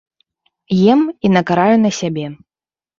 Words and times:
Ем 0.95 1.01
і 1.29 1.33
накараю 1.37 1.77
на 1.85 1.95
сябе. 2.03 2.27